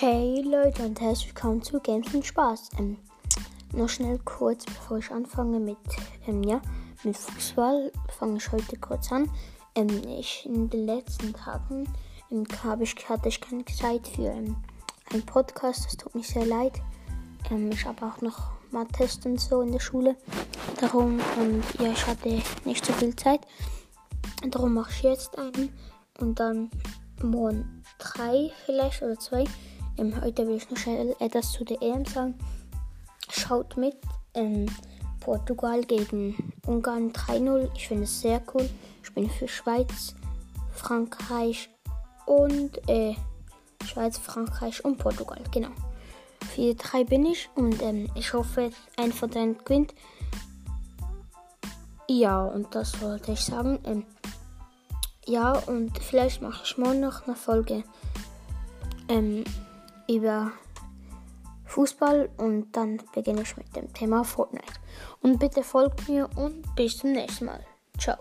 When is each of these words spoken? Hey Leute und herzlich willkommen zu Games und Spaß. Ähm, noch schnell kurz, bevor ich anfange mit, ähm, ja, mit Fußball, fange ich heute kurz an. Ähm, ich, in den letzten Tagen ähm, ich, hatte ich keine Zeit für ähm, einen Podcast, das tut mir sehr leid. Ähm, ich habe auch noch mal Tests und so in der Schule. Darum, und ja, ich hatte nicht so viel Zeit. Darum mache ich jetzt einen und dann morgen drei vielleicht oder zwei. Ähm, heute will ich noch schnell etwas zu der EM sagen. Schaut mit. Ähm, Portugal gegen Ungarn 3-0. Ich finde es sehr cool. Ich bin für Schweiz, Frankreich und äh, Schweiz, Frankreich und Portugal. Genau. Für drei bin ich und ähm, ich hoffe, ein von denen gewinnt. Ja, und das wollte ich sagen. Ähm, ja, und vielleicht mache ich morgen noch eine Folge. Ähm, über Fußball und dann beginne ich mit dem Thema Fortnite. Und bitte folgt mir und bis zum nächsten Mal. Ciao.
Hey 0.00 0.42
Leute 0.42 0.84
und 0.84 1.00
herzlich 1.00 1.34
willkommen 1.34 1.60
zu 1.60 1.80
Games 1.80 2.14
und 2.14 2.24
Spaß. 2.24 2.70
Ähm, 2.78 2.98
noch 3.72 3.88
schnell 3.88 4.20
kurz, 4.24 4.64
bevor 4.64 4.98
ich 4.98 5.10
anfange 5.10 5.58
mit, 5.58 5.76
ähm, 6.28 6.44
ja, 6.44 6.62
mit 7.02 7.16
Fußball, 7.16 7.90
fange 8.16 8.36
ich 8.36 8.52
heute 8.52 8.76
kurz 8.76 9.10
an. 9.10 9.28
Ähm, 9.74 9.88
ich, 10.06 10.46
in 10.46 10.70
den 10.70 10.86
letzten 10.86 11.32
Tagen 11.32 11.92
ähm, 12.30 12.46
ich, 12.80 13.08
hatte 13.08 13.28
ich 13.28 13.40
keine 13.40 13.64
Zeit 13.64 14.06
für 14.06 14.28
ähm, 14.28 14.54
einen 15.10 15.26
Podcast, 15.26 15.86
das 15.86 15.96
tut 15.96 16.14
mir 16.14 16.22
sehr 16.22 16.46
leid. 16.46 16.80
Ähm, 17.50 17.72
ich 17.72 17.84
habe 17.84 18.06
auch 18.06 18.20
noch 18.20 18.52
mal 18.70 18.86
Tests 18.86 19.26
und 19.26 19.40
so 19.40 19.62
in 19.62 19.72
der 19.72 19.80
Schule. 19.80 20.14
Darum, 20.80 21.18
und 21.40 21.64
ja, 21.80 21.90
ich 21.90 22.06
hatte 22.06 22.40
nicht 22.64 22.86
so 22.86 22.92
viel 22.92 23.16
Zeit. 23.16 23.40
Darum 24.48 24.74
mache 24.74 24.92
ich 24.92 25.02
jetzt 25.02 25.36
einen 25.36 25.76
und 26.20 26.38
dann 26.38 26.70
morgen 27.20 27.82
drei 27.98 28.52
vielleicht 28.64 29.02
oder 29.02 29.18
zwei. 29.18 29.44
Ähm, 29.98 30.14
heute 30.22 30.46
will 30.46 30.56
ich 30.56 30.70
noch 30.70 30.78
schnell 30.78 31.14
etwas 31.18 31.52
zu 31.52 31.64
der 31.64 31.82
EM 31.82 32.04
sagen. 32.04 32.34
Schaut 33.30 33.76
mit. 33.76 33.96
Ähm, 34.34 34.66
Portugal 35.20 35.82
gegen 35.82 36.52
Ungarn 36.66 37.12
3-0. 37.12 37.68
Ich 37.74 37.88
finde 37.88 38.04
es 38.04 38.20
sehr 38.20 38.40
cool. 38.54 38.68
Ich 39.02 39.12
bin 39.12 39.28
für 39.28 39.48
Schweiz, 39.48 40.14
Frankreich 40.72 41.68
und 42.26 42.78
äh, 42.88 43.14
Schweiz, 43.84 44.16
Frankreich 44.18 44.84
und 44.84 44.98
Portugal. 44.98 45.42
Genau. 45.50 45.70
Für 46.54 46.74
drei 46.74 47.04
bin 47.04 47.26
ich 47.26 47.50
und 47.56 47.82
ähm, 47.82 48.08
ich 48.14 48.32
hoffe, 48.32 48.70
ein 48.96 49.12
von 49.12 49.30
denen 49.30 49.58
gewinnt. 49.58 49.94
Ja, 52.08 52.44
und 52.44 52.74
das 52.74 53.02
wollte 53.02 53.32
ich 53.32 53.40
sagen. 53.40 53.80
Ähm, 53.84 54.06
ja, 55.26 55.52
und 55.52 55.98
vielleicht 55.98 56.40
mache 56.40 56.62
ich 56.64 56.78
morgen 56.78 57.00
noch 57.00 57.26
eine 57.26 57.36
Folge. 57.36 57.82
Ähm, 59.08 59.44
über 60.08 60.52
Fußball 61.66 62.30
und 62.38 62.72
dann 62.72 63.00
beginne 63.14 63.42
ich 63.42 63.56
mit 63.56 63.74
dem 63.76 63.92
Thema 63.92 64.24
Fortnite. 64.24 64.72
Und 65.22 65.38
bitte 65.38 65.62
folgt 65.62 66.08
mir 66.08 66.28
und 66.36 66.74
bis 66.74 66.98
zum 66.98 67.12
nächsten 67.12 67.46
Mal. 67.46 67.64
Ciao. 67.98 68.18